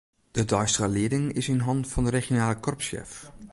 [0.31, 3.11] De deistige lieding is yn hannen fan de regionale korpssjef.